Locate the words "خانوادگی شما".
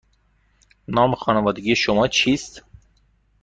1.15-2.07